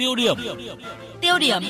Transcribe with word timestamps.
Tiêu 0.00 0.14
điểm. 0.14 0.36
Tiêu 1.20 1.38
điểm. 1.38 1.62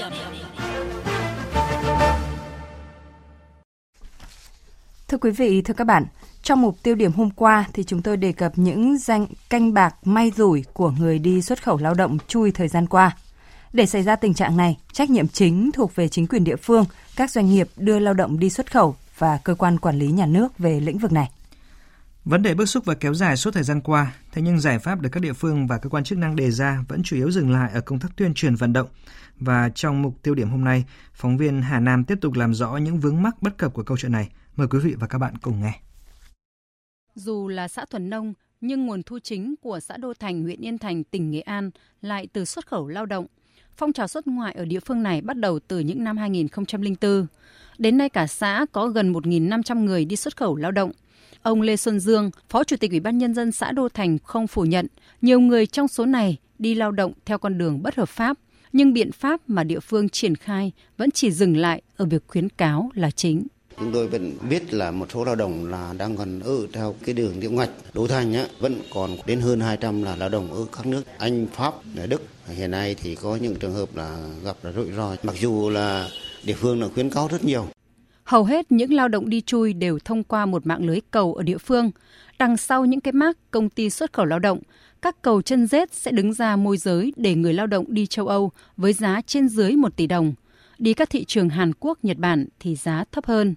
Thưa 5.09 5.19
quý 5.19 5.31
vị, 5.31 5.63
thưa 5.63 5.75
các 5.75 5.85
bạn, 5.85 6.07
trong 6.43 6.61
mục 6.61 6.77
tiêu 6.83 6.95
điểm 6.95 7.13
hôm 7.13 7.31
qua 7.31 7.65
thì 7.73 7.85
chúng 7.85 8.03
tôi 8.03 8.17
đề 8.17 8.33
cập 8.33 8.53
những 8.57 8.99
danh 8.99 9.27
canh 9.49 9.75
bạc 9.75 9.95
may 10.05 10.33
rủi 10.37 10.65
của 10.73 10.91
người 10.91 11.19
đi 11.19 11.43
xuất 11.43 11.63
khẩu 11.63 11.79
lao 11.79 11.95
động 11.95 12.19
chui 12.29 12.51
thời 12.51 12.69
gian 12.69 12.87
qua. 12.87 13.17
Để 13.73 13.87
xảy 13.87 14.03
ra 14.03 14.17
tình 14.17 14.35
trạng 14.35 14.57
này, 14.57 14.79
trách 14.93 15.11
nhiệm 15.11 15.29
chính 15.29 15.71
thuộc 15.73 15.95
về 15.95 16.09
chính 16.09 16.27
quyền 16.27 16.45
địa 16.45 16.57
phương, 16.57 16.85
các 17.17 17.31
doanh 17.31 17.51
nghiệp 17.51 17.69
đưa 17.77 17.99
lao 17.99 18.15
động 18.15 18.39
đi 18.39 18.51
xuất 18.51 18.73
khẩu 18.73 18.97
và 19.19 19.39
cơ 19.45 19.55
quan 19.55 19.79
quản 19.79 19.99
lý 19.99 20.07
nhà 20.07 20.27
nước 20.27 20.59
về 20.59 20.81
lĩnh 20.81 20.99
vực 20.99 21.13
này. 21.13 21.31
Vấn 22.25 22.43
đề 22.43 22.55
bức 22.55 22.67
xúc 22.67 22.85
và 22.85 22.95
kéo 22.95 23.15
dài 23.15 23.37
suốt 23.37 23.55
thời 23.55 23.63
gian 23.63 23.81
qua, 23.81 24.15
thế 24.33 24.43
nhưng 24.43 24.61
giải 24.61 24.79
pháp 24.79 25.01
được 25.01 25.09
các 25.13 25.23
địa 25.23 25.33
phương 25.33 25.67
và 25.67 25.79
cơ 25.79 25.89
quan 25.91 26.05
chức 26.05 26.19
năng 26.19 26.37
đề 26.37 26.51
ra 26.51 26.85
vẫn 26.89 27.03
chủ 27.03 27.17
yếu 27.17 27.31
dừng 27.31 27.51
lại 27.51 27.71
ở 27.75 27.81
công 27.81 27.99
tác 27.99 28.09
tuyên 28.17 28.35
truyền 28.35 28.55
vận 28.55 28.73
động. 28.73 28.89
Và 29.37 29.71
trong 29.75 30.03
mục 30.03 30.23
tiêu 30.23 30.35
điểm 30.35 30.51
hôm 30.51 30.65
nay, 30.65 30.85
phóng 31.15 31.37
viên 31.37 31.63
Hà 31.63 31.81
Nam 31.81 32.05
tiếp 32.05 32.19
tục 32.21 32.35
làm 32.35 32.55
rõ 32.55 32.77
những 32.77 32.99
vướng 32.99 33.23
mắc 33.23 33.43
bất 33.43 33.59
cập 33.59 33.75
của 33.75 33.83
câu 33.83 33.97
chuyện 33.97 34.13
này. 34.13 34.29
Mời 34.57 34.67
quý 34.69 34.79
vị 34.79 34.95
và 34.99 35.07
các 35.07 35.19
bạn 35.19 35.35
cùng 35.43 35.63
nghe. 35.63 35.81
Dù 37.15 37.49
là 37.49 37.69
xã 37.69 37.85
thuần 37.91 38.11
nông, 38.11 38.35
nhưng 38.61 38.87
nguồn 38.87 39.03
thu 39.03 39.19
chính 39.19 39.55
của 39.63 39.81
xã 39.81 39.97
Đô 39.97 40.15
Thành, 40.15 40.43
huyện 40.43 40.61
Yên 40.61 40.79
Thành, 40.79 41.05
tỉnh 41.05 41.31
Nghệ 41.31 41.41
An 41.41 41.71
lại 42.03 42.29
từ 42.33 42.45
xuất 42.45 42.67
khẩu 42.67 42.89
lao 42.89 43.07
động. 43.07 43.27
Phong 43.77 43.93
trào 43.93 44.09
xuất 44.09 44.27
ngoại 44.27 44.55
ở 44.55 44.65
địa 44.65 44.81
phương 44.81 45.03
này 45.03 45.21
bắt 45.21 45.37
đầu 45.37 45.59
từ 45.69 45.79
những 45.79 46.05
năm 46.05 46.17
2004. 46.17 47.27
Đến 47.79 47.99
nay 47.99 48.09
cả 48.09 48.27
xã 48.27 48.67
có 48.73 48.89
gần 48.89 49.13
1.500 49.13 49.85
người 49.85 50.05
đi 50.05 50.17
xuất 50.17 50.37
khẩu 50.37 50.57
lao 50.57 50.71
động. 50.71 50.93
Ông 51.43 51.63
Lê 51.63 51.77
Xuân 51.77 52.01
Dương, 52.01 52.31
Phó 52.49 52.65
Chủ 52.65 52.77
tịch 52.77 52.91
Ủy 52.91 53.01
ban 53.01 53.19
Nhân 53.19 53.35
dân 53.35 53.53
xã 53.53 53.73
Đô 53.73 53.89
Thành 53.89 54.19
không 54.25 54.47
phủ 54.47 54.63
nhận 54.63 54.87
nhiều 55.23 55.41
người 55.41 55.67
trong 55.67 55.89
số 55.89 56.07
này 56.07 56.37
đi 56.59 56.75
lao 56.75 56.93
động 56.93 57.13
theo 57.25 57.39
con 57.39 57.59
đường 57.59 57.83
bất 57.83 57.95
hợp 57.95 58.09
pháp, 58.09 58.39
nhưng 58.73 58.93
biện 58.93 59.13
pháp 59.13 59.41
mà 59.47 59.65
địa 59.65 59.81
phương 59.81 60.09
triển 60.09 60.37
khai 60.37 60.73
vẫn 60.97 61.11
chỉ 61.11 61.31
dừng 61.31 61.57
lại 61.57 61.83
ở 61.97 62.05
việc 62.05 62.23
khuyến 62.27 62.49
cáo 62.49 62.91
là 62.95 63.11
chính. 63.11 63.47
Chúng 63.79 63.93
tôi 63.93 64.09
vẫn 64.09 64.33
biết 64.51 64.75
là 64.75 64.91
một 64.91 65.07
số 65.13 65.25
lao 65.25 65.35
động 65.35 65.67
là 65.67 65.95
đang 65.99 66.17
còn 66.17 66.41
ở 66.41 66.67
theo 66.73 66.95
cái 67.05 67.15
đường 67.15 67.41
tiểu 67.41 67.51
ngạch. 67.51 67.71
Đô 67.95 68.07
Thành 68.07 68.35
á, 68.35 68.47
vẫn 68.59 68.81
còn 68.95 69.11
đến 69.27 69.41
hơn 69.41 69.61
200 69.61 70.03
là 70.03 70.17
lao 70.17 70.29
động 70.29 70.53
ở 70.53 70.67
các 70.77 70.87
nước 70.87 71.03
Anh, 71.19 71.47
Pháp, 71.53 71.75
Đức. 72.09 72.23
Hiện 72.49 72.71
nay 72.71 72.95
thì 72.95 73.15
có 73.15 73.37
những 73.37 73.55
trường 73.55 73.75
hợp 73.75 73.97
là 73.97 74.29
gặp 74.45 74.57
là 74.63 74.73
rủi 74.73 74.93
ro. 74.97 75.17
Mặc 75.23 75.37
dù 75.41 75.71
là 75.71 76.09
địa 76.45 76.55
phương 76.55 76.81
là 76.83 76.89
khuyến 76.95 77.11
cáo 77.11 77.29
rất 77.29 77.45
nhiều. 77.45 77.67
Hầu 78.31 78.45
hết 78.45 78.73
những 78.73 78.93
lao 78.93 79.09
động 79.09 79.29
đi 79.29 79.41
chui 79.41 79.73
đều 79.73 79.99
thông 79.99 80.25
qua 80.25 80.47
một 80.47 80.67
mạng 80.67 80.87
lưới 80.87 81.01
cầu 81.11 81.35
ở 81.35 81.43
địa 81.43 81.59
phương. 81.59 81.91
Đằng 82.39 82.57
sau 82.57 82.85
những 82.85 83.01
cái 83.01 83.13
mác 83.13 83.51
công 83.51 83.69
ty 83.69 83.91
xuất 83.91 84.13
khẩu 84.13 84.27
lao 84.27 84.39
động, 84.39 84.59
các 85.03 85.23
cầu 85.23 85.43
chân 85.43 85.67
rết 85.67 85.95
sẽ 85.95 86.11
đứng 86.11 86.33
ra 86.33 86.57
môi 86.57 86.77
giới 86.77 87.13
để 87.17 87.35
người 87.35 87.55
lao 87.55 87.67
động 87.67 87.85
đi 87.89 88.07
châu 88.07 88.27
Âu 88.27 88.51
với 88.77 88.93
giá 88.93 89.21
trên 89.27 89.49
dưới 89.49 89.73
1 89.73 89.97
tỷ 89.97 90.07
đồng. 90.07 90.33
Đi 90.79 90.95
các 90.95 91.11
thị 91.11 91.25
trường 91.25 91.49
Hàn 91.49 91.73
Quốc, 91.81 91.99
Nhật 92.03 92.17
Bản 92.17 92.47
thì 92.61 92.77
giá 92.77 93.05
thấp 93.13 93.27
hơn. 93.27 93.55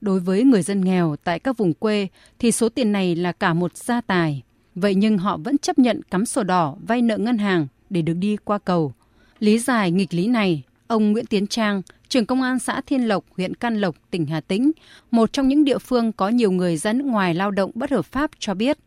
Đối 0.00 0.20
với 0.20 0.44
người 0.44 0.62
dân 0.62 0.84
nghèo 0.84 1.16
tại 1.24 1.38
các 1.38 1.56
vùng 1.56 1.74
quê 1.74 2.08
thì 2.38 2.52
số 2.52 2.68
tiền 2.68 2.92
này 2.92 3.16
là 3.16 3.32
cả 3.32 3.54
một 3.54 3.76
gia 3.76 4.00
tài. 4.00 4.42
Vậy 4.74 4.94
nhưng 4.94 5.18
họ 5.18 5.36
vẫn 5.36 5.58
chấp 5.58 5.78
nhận 5.78 6.02
cắm 6.02 6.26
sổ 6.26 6.42
đỏ 6.42 6.76
vay 6.86 7.02
nợ 7.02 7.18
ngân 7.18 7.38
hàng 7.38 7.66
để 7.90 8.02
được 8.02 8.14
đi 8.14 8.36
qua 8.44 8.58
cầu. 8.58 8.92
Lý 9.38 9.58
giải 9.58 9.90
nghịch 9.90 10.14
lý 10.14 10.28
này, 10.28 10.62
ông 10.86 11.12
Nguyễn 11.12 11.26
Tiến 11.26 11.46
Trang, 11.46 11.82
trưởng 12.08 12.26
công 12.26 12.42
an 12.42 12.58
xã 12.58 12.80
Thiên 12.86 13.08
Lộc, 13.08 13.24
huyện 13.36 13.54
Can 13.54 13.80
Lộc, 13.80 13.96
tỉnh 14.10 14.26
Hà 14.26 14.40
Tĩnh, 14.40 14.72
một 15.10 15.32
trong 15.32 15.48
những 15.48 15.64
địa 15.64 15.78
phương 15.78 16.12
có 16.12 16.28
nhiều 16.28 16.50
người 16.50 16.76
ra 16.76 16.92
nước 16.92 17.04
ngoài 17.04 17.34
lao 17.34 17.50
động 17.50 17.70
bất 17.74 17.90
hợp 17.90 18.04
pháp 18.06 18.30
cho 18.38 18.54
biết, 18.54 18.78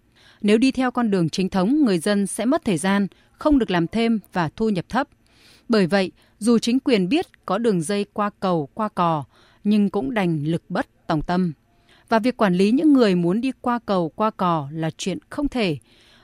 nếu 0.41 0.57
đi 0.57 0.71
theo 0.71 0.91
con 0.91 1.11
đường 1.11 1.29
chính 1.29 1.49
thống, 1.49 1.85
người 1.85 1.99
dân 1.99 2.27
sẽ 2.27 2.45
mất 2.45 2.65
thời 2.65 2.77
gian, 2.77 3.07
không 3.31 3.59
được 3.59 3.71
làm 3.71 3.87
thêm 3.87 4.19
và 4.33 4.49
thu 4.55 4.69
nhập 4.69 4.85
thấp. 4.89 5.07
Bởi 5.69 5.87
vậy, 5.87 6.11
dù 6.39 6.57
chính 6.59 6.79
quyền 6.79 7.09
biết 7.09 7.45
có 7.45 7.57
đường 7.57 7.81
dây 7.81 8.05
qua 8.13 8.29
cầu, 8.39 8.69
qua 8.73 8.89
cò, 8.89 9.23
nhưng 9.63 9.89
cũng 9.89 10.13
đành 10.13 10.43
lực 10.43 10.63
bất 10.69 11.07
tòng 11.07 11.21
tâm. 11.21 11.53
Và 12.09 12.19
việc 12.19 12.37
quản 12.37 12.55
lý 12.55 12.71
những 12.71 12.93
người 12.93 13.15
muốn 13.15 13.41
đi 13.41 13.51
qua 13.61 13.79
cầu, 13.85 14.09
qua 14.09 14.29
cò 14.29 14.67
là 14.71 14.89
chuyện 14.97 15.17
không 15.29 15.47
thể. 15.47 15.77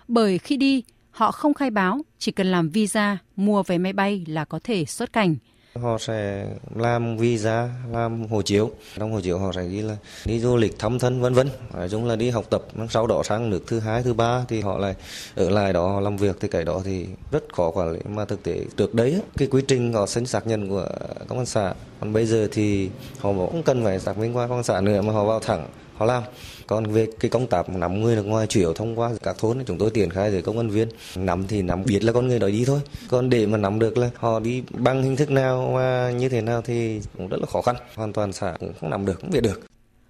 Bởi 0.07 0.37
khi 0.37 0.57
đi, 0.57 0.83
họ 1.11 1.31
không 1.31 1.53
khai 1.53 1.69
báo, 1.69 2.01
chỉ 2.19 2.31
cần 2.31 2.47
làm 2.47 2.69
visa, 2.69 3.17
mua 3.35 3.63
vé 3.63 3.77
máy 3.77 3.93
bay 3.93 4.25
là 4.27 4.45
có 4.45 4.59
thể 4.63 4.85
xuất 4.85 5.13
cảnh. 5.13 5.35
Họ 5.81 5.97
sẽ 5.97 6.47
làm 6.75 7.17
visa, 7.17 7.69
làm 7.91 8.27
hộ 8.27 8.41
chiếu. 8.41 8.71
Trong 8.97 9.11
hộ 9.11 9.21
chiếu 9.21 9.39
họ 9.39 9.51
sẽ 9.55 9.65
ghi 9.67 9.81
là 9.81 9.97
đi 10.25 10.39
du 10.39 10.55
lịch 10.55 10.79
thăm 10.79 10.99
thân 10.99 11.21
vân 11.21 11.33
vân. 11.33 11.49
Nói 11.73 11.89
chung 11.89 12.05
là 12.05 12.15
đi 12.15 12.29
học 12.29 12.45
tập, 12.49 12.63
sau 12.89 13.07
đó 13.07 13.23
sang 13.23 13.49
nước 13.49 13.63
thứ 13.67 13.79
hai, 13.79 14.03
thứ 14.03 14.13
ba 14.13 14.45
thì 14.47 14.61
họ 14.61 14.77
lại 14.77 14.95
ở 15.35 15.49
lại 15.49 15.73
đó 15.73 15.87
họ 15.87 15.99
làm 15.99 16.17
việc 16.17 16.37
thì 16.39 16.47
cái 16.47 16.63
đó 16.63 16.81
thì 16.85 17.05
rất 17.31 17.43
khó 17.53 17.71
quản 17.71 17.91
lý. 17.91 17.99
Mà 18.05 18.25
thực 18.25 18.43
tế 18.43 18.59
trước 18.77 18.93
đấy 18.93 19.21
cái 19.37 19.47
quy 19.47 19.61
trình 19.67 19.93
họ 19.93 20.05
xin 20.05 20.25
xác 20.25 20.47
nhận 20.47 20.69
của 20.69 20.87
công 21.27 21.37
an 21.37 21.45
xã. 21.45 21.73
Còn 21.99 22.13
bây 22.13 22.25
giờ 22.25 22.47
thì 22.51 22.89
họ 23.19 23.33
cũng 23.33 23.63
cần 23.63 23.83
phải 23.83 23.99
xác 23.99 24.17
minh 24.17 24.37
qua 24.37 24.47
công 24.47 24.57
an 24.57 24.63
xã 24.63 24.81
nữa 24.81 25.01
mà 25.01 25.13
họ 25.13 25.25
vào 25.25 25.39
thẳng 25.39 25.67
họ 25.97 26.05
làm. 26.05 26.23
Còn 26.67 26.85
về 26.85 27.07
cái 27.19 27.29
công 27.29 27.47
tác 27.47 27.69
nắm 27.69 28.01
người 28.01 28.15
nước 28.15 28.25
ngoài 28.25 28.47
chủ 28.47 28.59
yếu 28.59 28.73
thông 28.73 28.99
qua 28.99 29.11
các 29.23 29.35
thôn, 29.39 29.65
chúng 29.65 29.77
tôi 29.77 29.89
triển 29.89 30.09
khai 30.09 30.31
với 30.31 30.41
công 30.41 30.57
an 30.57 30.69
viên. 30.69 30.87
Nắm 31.15 31.47
thì 31.47 31.61
nắm 31.61 31.83
biết 31.85 32.03
là 32.03 32.13
con 32.13 32.27
người 32.27 32.39
đó 32.39 32.47
đi 32.47 32.63
thôi. 32.65 32.79
Còn 33.09 33.29
để 33.29 33.45
mà 33.45 33.57
nắm 33.57 33.79
được 33.79 33.97
là 33.97 34.09
họ 34.15 34.39
đi 34.39 34.63
bằng 34.69 35.03
hình 35.03 35.15
thức 35.15 35.31
nào 35.31 35.71
và 35.75 36.11
như 36.11 36.29
thế 36.29 36.41
nào 36.41 36.61
thì 36.61 37.01
cũng 37.17 37.27
rất 37.27 37.37
là 37.39 37.45
khó 37.45 37.61
khăn. 37.61 37.75
Hoàn 37.95 38.13
toàn 38.13 38.33
xã 38.33 38.53
cũng 38.59 38.73
không 38.79 38.89
nắm 38.89 39.05
được, 39.05 39.19
không 39.21 39.29
biết 39.29 39.41
được. 39.41 39.61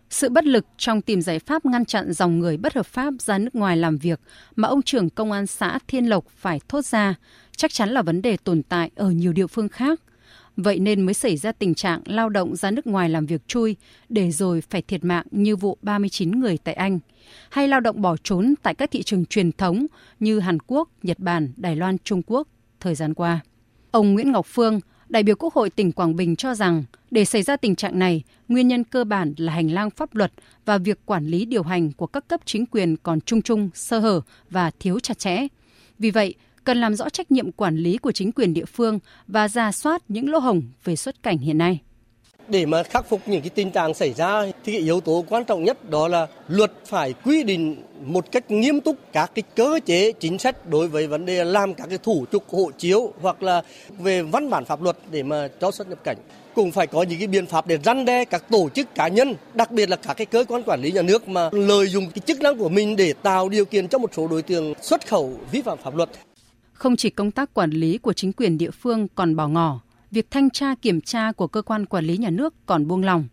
Sự 0.09 0.29
bất 0.29 0.45
lực 0.45 0.65
trong 0.77 1.01
tìm 1.01 1.21
giải 1.21 1.39
pháp 1.39 1.65
ngăn 1.65 1.85
chặn 1.85 2.13
dòng 2.13 2.39
người 2.39 2.57
bất 2.57 2.73
hợp 2.73 2.85
pháp 2.85 3.13
ra 3.19 3.37
nước 3.37 3.55
ngoài 3.55 3.77
làm 3.77 3.97
việc 3.97 4.19
mà 4.55 4.67
ông 4.67 4.81
trưởng 4.81 5.09
công 5.09 5.31
an 5.31 5.47
xã 5.47 5.79
Thiên 5.87 6.05
Lộc 6.05 6.25
phải 6.37 6.59
thốt 6.67 6.85
ra 6.85 7.15
chắc 7.57 7.73
chắn 7.73 7.89
là 7.89 8.01
vấn 8.01 8.21
đề 8.21 8.37
tồn 8.37 8.63
tại 8.63 8.91
ở 8.95 9.11
nhiều 9.11 9.33
địa 9.33 9.47
phương 9.47 9.69
khác– 9.69 10.01
Vậy 10.57 10.79
nên 10.79 11.01
mới 11.01 11.13
xảy 11.13 11.37
ra 11.37 11.51
tình 11.51 11.75
trạng 11.75 12.01
lao 12.05 12.29
động 12.29 12.55
ra 12.55 12.71
nước 12.71 12.87
ngoài 12.87 13.09
làm 13.09 13.25
việc 13.25 13.47
chui 13.47 13.75
để 14.09 14.31
rồi 14.31 14.61
phải 14.61 14.81
thiệt 14.81 15.03
mạng 15.03 15.25
như 15.31 15.55
vụ 15.55 15.77
39 15.81 16.31
người 16.31 16.57
tại 16.57 16.73
Anh, 16.73 16.99
hay 17.49 17.67
lao 17.67 17.79
động 17.79 18.01
bỏ 18.01 18.15
trốn 18.23 18.53
tại 18.63 18.75
các 18.75 18.91
thị 18.91 19.03
trường 19.03 19.25
truyền 19.25 19.51
thống 19.51 19.85
như 20.19 20.39
Hàn 20.39 20.57
Quốc, 20.67 20.89
Nhật 21.03 21.19
Bản, 21.19 21.53
Đài 21.57 21.75
Loan, 21.75 21.97
Trung 22.03 22.21
Quốc 22.27 22.47
thời 22.79 22.95
gian 22.95 23.13
qua. 23.13 23.39
Ông 23.91 24.13
Nguyễn 24.13 24.31
Ngọc 24.31 24.45
Phương, 24.49 24.79
đại 25.09 25.23
biểu 25.23 25.35
Quốc 25.35 25.53
hội 25.53 25.69
tỉnh 25.69 25.91
Quảng 25.91 26.15
Bình 26.15 26.35
cho 26.35 26.55
rằng 26.55 26.83
để 27.11 27.25
xảy 27.25 27.41
ra 27.43 27.57
tình 27.57 27.75
trạng 27.75 27.99
này, 27.99 28.23
nguyên 28.47 28.67
nhân 28.67 28.83
cơ 28.83 29.03
bản 29.03 29.33
là 29.37 29.53
hành 29.53 29.71
lang 29.71 29.89
pháp 29.89 30.15
luật 30.15 30.31
và 30.65 30.77
việc 30.77 30.99
quản 31.05 31.27
lý 31.27 31.45
điều 31.45 31.63
hành 31.63 31.91
của 31.91 32.07
các 32.07 32.27
cấp 32.27 32.41
chính 32.45 32.65
quyền 32.65 32.97
còn 32.97 33.21
trung 33.21 33.41
trung, 33.41 33.69
sơ 33.73 33.99
hở 33.99 34.21
và 34.49 34.71
thiếu 34.79 34.99
chặt 34.99 35.19
chẽ. 35.19 35.47
Vì 35.99 36.11
vậy, 36.11 36.35
cần 36.65 36.77
làm 36.77 36.95
rõ 36.95 37.09
trách 37.09 37.31
nhiệm 37.31 37.51
quản 37.51 37.77
lý 37.77 37.97
của 37.97 38.11
chính 38.11 38.31
quyền 38.31 38.53
địa 38.53 38.65
phương 38.65 38.99
và 39.27 39.47
ra 39.47 39.71
soát 39.71 40.01
những 40.07 40.29
lỗ 40.29 40.39
hổng 40.39 40.61
về 40.83 40.95
xuất 40.95 41.23
cảnh 41.23 41.37
hiện 41.37 41.57
nay. 41.57 41.79
Để 42.47 42.65
mà 42.65 42.83
khắc 42.83 43.09
phục 43.09 43.21
những 43.27 43.41
cái 43.41 43.49
tình 43.49 43.71
trạng 43.71 43.93
xảy 43.93 44.13
ra 44.13 44.45
thì 44.63 44.71
cái 44.71 44.81
yếu 44.81 45.01
tố 45.01 45.25
quan 45.29 45.45
trọng 45.45 45.63
nhất 45.63 45.89
đó 45.89 46.07
là 46.07 46.27
luật 46.47 46.71
phải 46.85 47.13
quy 47.13 47.43
định 47.43 47.83
một 48.05 48.31
cách 48.31 48.51
nghiêm 48.51 48.81
túc 48.81 48.95
các 49.13 49.31
cái 49.35 49.43
cơ 49.55 49.79
chế 49.85 50.11
chính 50.11 50.39
sách 50.39 50.69
đối 50.69 50.87
với 50.87 51.07
vấn 51.07 51.25
đề 51.25 51.43
làm 51.43 51.73
các 51.73 51.87
cái 51.89 51.97
thủ 52.03 52.25
tục 52.31 52.43
hộ 52.49 52.71
chiếu 52.77 53.13
hoặc 53.21 53.43
là 53.43 53.61
về 53.99 54.21
văn 54.21 54.49
bản 54.49 54.65
pháp 54.65 54.81
luật 54.81 54.97
để 55.11 55.23
mà 55.23 55.47
cho 55.61 55.71
xuất 55.71 55.89
nhập 55.89 55.99
cảnh 56.03 56.17
cũng 56.55 56.71
phải 56.71 56.87
có 56.87 57.03
những 57.03 57.19
cái 57.19 57.27
biện 57.27 57.45
pháp 57.45 57.67
để 57.67 57.77
răn 57.83 58.05
đe 58.05 58.25
các 58.25 58.49
tổ 58.49 58.69
chức 58.69 58.95
cá 58.95 59.07
nhân, 59.07 59.35
đặc 59.53 59.71
biệt 59.71 59.89
là 59.89 59.95
các 59.95 60.13
cái 60.13 60.25
cơ 60.25 60.45
quan 60.47 60.63
quản 60.63 60.81
lý 60.81 60.91
nhà 60.91 61.01
nước 61.01 61.27
mà 61.27 61.49
lợi 61.51 61.87
dụng 61.87 62.05
cái 62.15 62.21
chức 62.25 62.41
năng 62.41 62.57
của 62.57 62.69
mình 62.69 62.95
để 62.95 63.13
tạo 63.13 63.49
điều 63.49 63.65
kiện 63.65 63.87
cho 63.87 63.97
một 63.97 64.11
số 64.15 64.27
đối 64.27 64.41
tượng 64.41 64.73
xuất 64.81 65.07
khẩu 65.07 65.33
vi 65.51 65.61
phạm 65.61 65.77
pháp 65.83 65.95
luật. 65.95 66.09
Không 66.75 66.95
chỉ 66.95 67.09
công 67.09 67.31
tác 67.31 67.53
quản 67.53 67.69
lý 67.69 67.97
của 67.97 68.13
chính 68.13 68.33
quyền 68.33 68.57
địa 68.57 68.71
phương 68.71 69.07
còn 69.15 69.35
bỏ 69.35 69.47
ngỏ, 69.47 69.79
việc 70.11 70.31
thanh 70.31 70.49
tra 70.49 70.75
kiểm 70.75 71.01
tra 71.01 71.31
của 71.31 71.47
cơ 71.47 71.61
quan 71.61 71.85
quản 71.85 72.05
lý 72.05 72.17
nhà 72.17 72.29
nước 72.29 72.53
còn 72.65 72.87
buông 72.87 73.03
lỏng. 73.03 73.27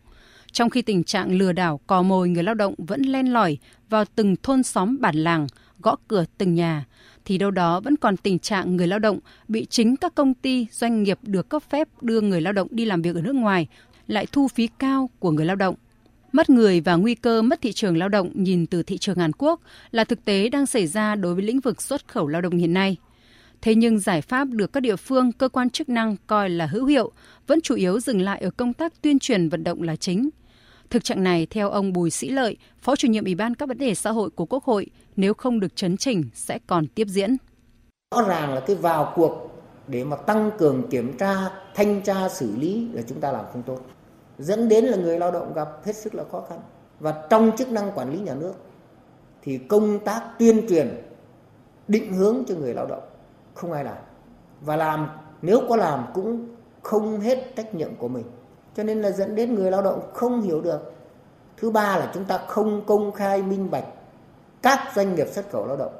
Trong 0.53 0.71
khi 0.71 0.83
tình 0.83 1.05
trạng 1.05 1.33
lừa 1.39 1.53
đảo 1.53 1.81
cò 1.87 2.03
mồi 2.03 2.29
người 2.29 2.43
lao 2.43 2.55
động 2.55 2.75
vẫn 2.79 3.03
len 3.03 3.33
lỏi 3.33 3.59
vào 3.89 4.05
từng 4.15 4.37
thôn 4.43 4.63
xóm 4.63 5.01
bản 5.01 5.17
làng, 5.17 5.47
gõ 5.81 5.97
cửa 6.09 6.25
từng 6.39 6.55
nhà, 6.55 6.85
thì 7.25 7.39
đâu 7.39 7.51
đó 7.51 7.81
vẫn 7.81 7.97
còn 7.97 8.17
tình 8.17 8.39
trạng 8.39 8.77
người 8.77 8.87
lao 8.87 8.99
động 8.99 9.19
bị 9.49 9.67
chính 9.71 9.97
các 9.97 10.15
công 10.15 10.35
ty, 10.35 10.67
doanh 10.71 11.03
nghiệp 11.03 11.19
được 11.23 11.49
cấp 11.49 11.63
phép 11.71 11.89
đưa 12.01 12.21
người 12.21 12.41
lao 12.41 12.53
động 12.53 12.69
đi 12.71 12.85
làm 12.85 13.03
việc 13.03 13.15
ở 13.15 13.23
nước 13.23 13.35
ngoài 13.35 13.67
lại 14.07 14.27
thu 14.33 14.49
phí 14.49 14.69
cao 14.79 15.11
của 15.19 15.31
người 15.31 15.47
lao 15.47 15.57
động. 15.57 15.75
Mất 16.33 16.51
người 16.51 16.81
và 16.81 16.97
nguy 16.97 17.15
cơ 17.15 17.43
mất 17.43 17.61
thị 17.61 17.73
trường 17.73 17.97
lao 17.97 18.09
động 18.09 18.31
nhìn 18.35 18.67
từ 18.67 18.83
thị 18.83 18.99
trường 18.99 19.19
Hàn 19.19 19.33
Quốc 19.39 19.61
là 19.91 20.05
thực 20.05 20.25
tế 20.25 20.49
đang 20.49 20.67
xảy 20.67 20.87
ra 20.87 21.15
đối 21.15 21.35
với 21.35 21.45
lĩnh 21.45 21.61
vực 21.61 21.83
xuất 21.83 22.09
khẩu 22.09 22.29
lao 22.29 22.43
động 22.43 22.59
hiện 22.59 22.73
nay– 22.73 22.97
Thế 23.63 23.75
nhưng 23.75 23.99
giải 23.99 24.21
pháp 24.21 24.49
được 24.49 24.73
các 24.73 24.81
địa 24.81 24.97
phương, 24.97 25.33
cơ 25.33 25.49
quan 25.49 25.71
chức 25.71 25.89
năng 25.89 26.17
coi 26.27 26.51
là 26.51 26.67
hữu 26.67 26.87
hiệu 26.87 27.13
vẫn 27.47 27.61
chủ 27.61 27.75
yếu 27.75 28.01
dừng 28.01 28.21
lại 28.21 28.41
ở 28.41 28.51
công 28.51 28.73
tác 28.73 29.03
tuyên 29.03 29.19
truyền 29.19 29.49
vận 29.49 29.65
động 29.65 29.83
là 29.83 29.97
chính. 29.97 30.29
Thực 30.91 31.05
trạng 31.05 31.23
này, 31.23 31.47
theo 31.47 31.71
ông 31.71 31.93
Bùi 31.93 32.11
Sĩ 32.11 32.31
Lợi, 32.31 32.57
Phó 32.79 32.97
chủ 32.97 33.09
nhiệm 33.09 33.25
Ủy 33.25 33.35
ban 33.35 33.55
các 33.55 33.69
vấn 33.69 33.79
đề 33.79 33.95
xã 33.95 34.11
hội 34.11 34.31
của 34.31 34.47
Quốc 34.47 34.65
hội, 34.65 34.87
nếu 35.17 35.35
không 35.35 35.61
được 35.61 35.77
chấn 35.77 35.97
chỉnh 35.97 36.25
sẽ 36.35 36.59
còn 36.67 36.87
tiếp 36.87 37.07
diễn. 37.09 37.37
Rõ 38.15 38.23
ràng 38.23 38.55
là 38.55 38.61
cái 38.61 38.77
vào 38.77 39.13
cuộc 39.15 39.63
để 39.89 40.05
mà 40.05 40.17
tăng 40.17 40.51
cường 40.59 40.89
kiểm 40.91 41.19
tra, 41.19 41.51
thanh 41.75 42.03
tra, 42.03 42.29
xử 42.29 42.57
lý 42.57 42.89
là 42.93 43.03
chúng 43.09 43.21
ta 43.21 43.33
làm 43.33 43.45
không 43.53 43.63
tốt. 43.63 43.81
Dẫn 44.39 44.69
đến 44.69 44.85
là 44.85 44.97
người 44.97 45.19
lao 45.19 45.31
động 45.31 45.53
gặp 45.55 45.69
hết 45.85 45.97
sức 45.97 46.15
là 46.15 46.25
khó 46.33 46.45
khăn. 46.49 46.59
Và 47.01 47.27
trong 47.31 47.51
chức 47.59 47.73
năng 47.73 47.93
quản 47.95 48.13
lý 48.13 48.19
nhà 48.19 48.35
nước 48.35 48.55
thì 49.43 49.59
công 49.59 49.99
tác 50.05 50.23
tuyên 50.39 50.67
truyền 50.69 50.89
định 51.89 52.13
hướng 52.13 52.45
cho 52.49 52.55
người 52.55 52.75
lao 52.75 52.87
động 52.87 53.03
không 53.55 53.73
ai 53.73 53.85
làm. 53.85 53.97
Và 54.61 54.77
làm 54.77 55.09
nếu 55.43 55.61
có 55.69 55.77
làm 55.77 56.05
cũng 56.15 56.49
không 56.83 57.21
hết 57.21 57.57
trách 57.57 57.75
nhiệm 57.75 57.95
của 57.95 58.09
mình. 58.09 58.25
Cho 58.77 58.83
nên 58.83 59.03
là 59.03 59.11
dẫn 59.11 59.35
đến 59.35 59.55
người 59.55 59.71
lao 59.71 59.83
động 59.83 60.11
không 60.15 60.43
hiểu 60.43 60.61
được. 60.61 60.93
Thứ 61.57 61.71
ba 61.71 61.97
là 61.97 62.11
chúng 62.15 62.25
ta 62.25 62.39
không 62.49 62.83
công 62.87 63.13
khai 63.13 63.43
minh 63.43 63.71
bạch 63.71 63.85
các 64.63 64.79
doanh 64.95 65.15
nghiệp 65.15 65.27
xuất 65.29 65.51
khẩu 65.51 65.67
lao 65.67 65.77
động. 65.77 65.93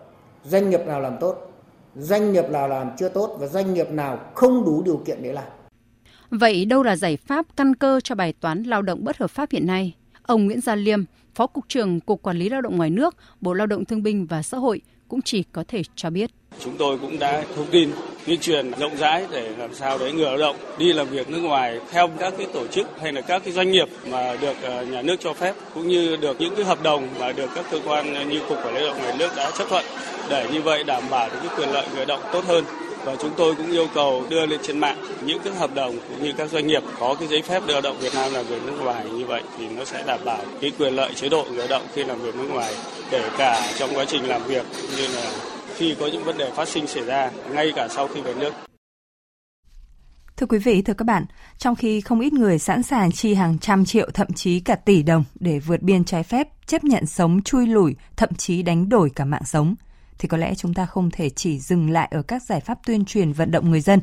Doanh 0.45 0.71
nghiệp 0.71 0.81
nào 0.87 1.01
làm 1.01 1.17
tốt 1.21 1.53
doanh 1.97 2.33
nghiệp 2.33 2.45
nào 2.51 2.69
làm 2.69 2.91
chưa 2.99 3.09
tốt 3.09 3.37
và 3.41 3.47
doanh 3.47 3.75
nghiệp 3.75 3.91
nào 3.91 4.19
không 4.35 4.65
đủ 4.65 4.83
điều 4.83 5.03
kiện 5.07 5.23
để 5.23 5.33
làm. 5.33 5.45
Vậy 6.31 6.65
đâu 6.65 6.83
là 6.83 6.97
giải 6.97 7.17
pháp 7.17 7.47
căn 7.57 7.75
cơ 7.75 8.01
cho 8.05 8.15
bài 8.15 8.33
toán 8.41 8.63
lao 8.63 8.83
động 8.83 9.05
bất 9.05 9.19
hợp 9.19 9.31
pháp 9.31 9.51
hiện 9.51 9.67
nay? 9.67 9.95
Ông 10.23 10.47
Nguyễn 10.47 10.61
Gia 10.61 10.75
Liêm, 10.75 11.05
Phó 11.35 11.47
Cục 11.47 11.65
trưởng 11.69 12.01
Cục 12.01 12.23
Quản 12.23 12.37
lý 12.37 12.49
Lao 12.49 12.61
động 12.61 12.77
ngoài 12.77 12.91
nước, 12.91 13.17
Bộ 13.41 13.55
Lao 13.55 13.67
động 13.67 13.85
Thương 13.85 14.03
binh 14.03 14.27
và 14.27 14.43
Xã 14.43 14.59
hội 14.59 14.81
cũng 15.13 15.23
chỉ 15.23 15.45
có 15.53 15.65
thể 15.69 15.83
cho 15.97 16.11
biết. 16.11 16.31
Chúng 16.65 16.77
tôi 16.77 16.99
cũng 16.99 17.19
đã 17.19 17.43
thông 17.57 17.67
tin, 17.71 17.91
tuyên 18.27 18.41
truyền 18.41 18.71
rộng 18.71 18.97
rãi 18.97 19.27
để 19.31 19.53
làm 19.59 19.75
sao 19.75 19.99
đấy 19.99 20.13
người 20.13 20.25
lao 20.25 20.39
động 20.39 20.57
đi 20.79 20.93
làm 20.93 21.09
việc 21.09 21.31
nước 21.31 21.41
ngoài 21.41 21.81
theo 21.91 22.11
các 22.19 22.35
cái 22.39 22.47
tổ 22.55 22.67
chức 22.67 22.87
hay 23.01 23.13
là 23.13 23.21
các 23.21 23.43
cái 23.45 23.53
doanh 23.53 23.71
nghiệp 23.71 23.89
mà 24.11 24.37
được 24.41 24.57
ờ, 24.63 24.85
nhà 24.85 25.03
nước 25.03 25.17
cho 25.21 25.33
phép 25.33 25.55
cũng 25.75 25.89
như 25.89 26.17
được 26.17 26.41
những 26.41 26.55
cái 26.55 26.65
hợp 26.65 26.83
đồng 26.83 27.09
mà 27.21 27.33
được 27.33 27.51
các 27.55 27.67
cơ 27.71 27.81
quan 27.87 28.29
như 28.29 28.41
Cục 28.49 28.59
Quản 28.59 28.75
lý 28.75 28.81
Lao 28.81 28.89
động 28.89 29.03
ngoài 29.03 29.17
nước 29.19 29.37
đã 29.37 29.51
chấp 29.59 29.69
thuận 29.69 29.85
để 30.31 30.49
như 30.53 30.63
vậy 30.63 30.85
đảm 30.85 31.03
bảo 31.11 31.29
được 31.29 31.39
cái 31.43 31.59
quyền 31.59 31.71
lợi 31.71 31.87
người 31.89 32.07
lao 32.07 32.19
động 32.19 32.31
tốt 32.33 32.45
hơn 32.45 32.65
và 33.05 33.17
chúng 33.17 33.31
tôi 33.37 33.55
cũng 33.55 33.71
yêu 33.71 33.87
cầu 33.95 34.25
đưa 34.31 34.47
lên 34.47 34.61
trên 34.63 34.79
mạng 34.79 34.97
những 35.25 35.39
cái 35.45 35.55
hợp 35.55 35.75
đồng 35.75 35.97
cũng 36.09 36.23
như 36.23 36.33
các 36.37 36.51
doanh 36.51 36.67
nghiệp 36.67 36.83
có 36.99 37.15
cái 37.15 37.29
giấy 37.29 37.43
phép 37.43 37.63
đưa 37.67 37.73
lao 37.73 37.83
động 37.83 37.97
Việt 38.01 38.15
Nam 38.15 38.33
làm 38.33 38.47
việc 38.47 38.63
nước 38.67 38.81
ngoài 38.81 39.05
như 39.05 39.27
vậy 39.27 39.43
thì 39.59 39.69
nó 39.69 39.85
sẽ 39.85 40.05
đảm 40.07 40.21
bảo 40.25 40.41
cái 40.61 40.73
quyền 40.79 40.95
lợi 40.95 41.15
chế 41.15 41.29
độ 41.29 41.45
người 41.49 41.57
lao 41.57 41.69
động 41.69 41.83
khi 41.95 42.05
làm 42.05 42.21
việc 42.21 42.35
nước 42.37 42.49
ngoài 42.53 42.75
kể 43.11 43.31
cả 43.39 43.73
trong 43.79 43.91
quá 43.95 44.05
trình 44.09 44.25
làm 44.25 44.45
việc 44.45 44.67
cũng 44.83 44.91
như 44.97 45.07
là 45.15 45.33
khi 45.77 45.97
có 46.01 46.07
những 46.07 46.25
vấn 46.25 46.39
đề 46.39 46.51
phát 46.51 46.69
sinh 46.69 46.87
xảy 46.87 47.05
ra 47.05 47.31
ngay 47.53 47.73
cả 47.77 47.89
sau 47.91 48.09
khi 48.09 48.21
về 48.21 48.35
nước. 48.35 48.53
Thưa 50.37 50.47
quý 50.47 50.59
vị, 50.59 50.83
thưa 50.83 50.95
các 50.95 51.05
bạn, 51.05 51.25
trong 51.59 51.75
khi 51.75 52.01
không 52.01 52.21
ít 52.21 52.33
người 52.33 52.59
sẵn 52.59 52.83
sàng 52.83 53.13
chi 53.13 53.35
hàng 53.35 53.59
trăm 53.59 53.85
triệu 53.85 54.11
thậm 54.15 54.33
chí 54.33 54.61
cả 54.61 54.75
tỷ 54.75 55.03
đồng 55.03 55.25
để 55.41 55.59
vượt 55.59 55.83
biên 55.83 56.05
trái 56.05 56.23
phép, 56.23 56.49
chấp 56.67 56.85
nhận 56.85 57.07
sống 57.07 57.43
chui 57.43 57.67
lủi, 57.67 57.97
thậm 58.17 58.35
chí 58.35 58.63
đánh 58.63 58.89
đổi 58.89 59.11
cả 59.15 59.25
mạng 59.25 59.45
sống, 59.45 59.75
thì 60.23 60.29
có 60.29 60.37
lẽ 60.37 60.55
chúng 60.55 60.75
ta 60.75 60.87
không 60.87 61.11
thể 61.11 61.31
chỉ 61.31 61.59
dừng 61.59 61.91
lại 61.91 62.09
ở 62.11 62.23
các 62.23 62.43
giải 62.43 62.61
pháp 62.61 62.79
tuyên 62.87 63.05
truyền 63.05 63.33
vận 63.33 63.51
động 63.51 63.71
người 63.71 63.81
dân. 63.81 64.01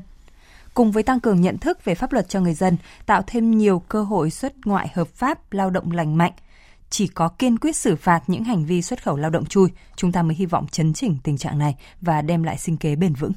Cùng 0.74 0.92
với 0.92 1.04
tăng 1.04 1.20
cường 1.20 1.42
nhận 1.42 1.58
thức 1.58 1.86
về 1.86 1.96
pháp 1.96 2.14
luật 2.14 2.30
cho 2.30 2.42
người 2.42 2.54
dân, 2.54 2.78
tạo 3.06 3.22
thêm 3.28 3.58
nhiều 3.58 3.80
cơ 3.80 4.04
hội 4.04 4.30
xuất 4.30 4.54
ngoại 4.66 4.92
hợp 4.94 5.08
pháp, 5.08 5.54
lao 5.54 5.70
động 5.70 5.92
lành 5.92 6.18
mạnh, 6.18 6.32
chỉ 6.90 7.08
có 7.08 7.28
kiên 7.28 7.58
quyết 7.58 7.76
xử 7.76 7.96
phạt 7.96 8.24
những 8.28 8.44
hành 8.44 8.66
vi 8.66 8.82
xuất 8.82 9.04
khẩu 9.04 9.18
lao 9.18 9.30
động 9.30 9.46
chui, 9.46 9.70
chúng 9.96 10.12
ta 10.12 10.24
mới 10.24 10.36
hy 10.36 10.46
vọng 10.46 10.68
chấn 10.72 10.94
chỉnh 10.94 11.18
tình 11.24 11.38
trạng 11.38 11.60
này 11.60 11.76
và 12.02 12.22
đem 12.22 12.44
lại 12.44 12.58
sinh 12.58 12.78
kế 12.78 12.96
bền 12.96 13.14
vững. 13.14 13.32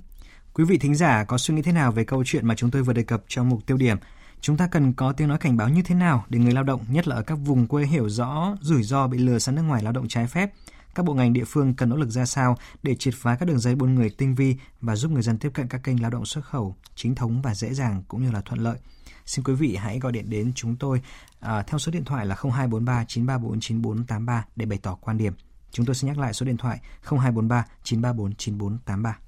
Quý 0.55 0.65
vị 0.65 0.79
thính 0.79 0.95
giả 0.95 1.25
có 1.25 1.39
suy 1.39 1.55
nghĩ 1.55 1.63
thế 1.63 1.73
nào 1.73 1.93
về 1.93 2.05
câu 2.05 2.23
chuyện 2.27 2.47
mà 2.47 2.55
chúng 2.55 2.71
tôi 2.71 2.83
vừa 2.83 2.93
đề 2.93 3.03
cập 3.03 3.23
trong 3.29 3.49
mục 3.49 3.67
tiêu 3.67 3.77
điểm? 3.77 3.97
Chúng 4.41 4.57
ta 4.57 4.67
cần 4.67 4.93
có 4.93 5.13
tiếng 5.13 5.29
nói 5.29 5.39
cảnh 5.39 5.57
báo 5.57 5.69
như 5.69 5.83
thế 5.83 5.95
nào 5.95 6.25
để 6.29 6.39
người 6.39 6.53
lao 6.53 6.65
động, 6.65 6.81
nhất 6.89 7.09
là 7.09 7.17
ở 7.17 7.23
các 7.23 7.35
vùng 7.35 7.67
quê 7.67 7.85
hiểu 7.85 8.09
rõ 8.09 8.57
rủi 8.61 8.83
ro 8.83 9.07
bị 9.07 9.19
lừa 9.19 9.39
sang 9.39 9.55
nước 9.55 9.63
ngoài 9.63 9.83
lao 9.83 9.93
động 9.93 10.09
trái 10.09 10.27
phép? 10.27 10.51
Các 10.95 11.07
bộ 11.07 11.15
ngành 11.15 11.33
địa 11.33 11.45
phương 11.45 11.75
cần 11.75 11.89
nỗ 11.89 11.97
lực 11.97 12.11
ra 12.11 12.27
sao 12.27 12.57
để 12.83 12.95
triệt 12.95 13.15
phá 13.17 13.37
các 13.37 13.47
đường 13.47 13.59
dây 13.59 13.75
buôn 13.75 13.95
người 13.95 14.11
tinh 14.11 14.35
vi 14.35 14.57
và 14.81 14.97
giúp 14.97 15.11
người 15.11 15.23
dân 15.23 15.39
tiếp 15.39 15.51
cận 15.55 15.69
các 15.69 15.83
kênh 15.83 16.03
lao 16.03 16.11
động 16.11 16.27
xuất 16.27 16.45
khẩu 16.45 16.77
chính 16.95 17.15
thống 17.15 17.43
và 17.43 17.55
dễ 17.55 17.75
dàng 17.75 18.03
cũng 18.09 18.23
như 18.23 18.31
là 18.31 18.41
thuận 18.41 18.61
lợi. 18.61 18.79
Xin 19.27 19.45
quý 19.45 19.55
vị 19.55 19.77
hãy 19.77 19.99
gọi 19.99 20.13
điện 20.13 20.31
đến 20.31 20.53
chúng 20.55 20.77
tôi 20.77 21.03
à, 21.41 21.63
theo 21.63 21.79
số 21.79 21.93
điện 21.93 22.05
thoại 22.05 22.27
là 22.27 22.35
0243 22.35 23.05
934 23.05 23.61
9483 23.61 24.45
để 24.57 24.67
bày 24.67 24.79
tỏ 24.83 24.95
quan 24.95 25.19
điểm. 25.19 25.33
Chúng 25.71 25.87
tôi 25.87 25.95
sẽ 25.95 26.09
nhắc 26.09 26.19
lại 26.19 26.33
số 26.33 26.47
điện 26.47 26.57
thoại 26.57 26.81
0243 27.03 27.67
934 27.83 28.35
9483. 28.35 29.19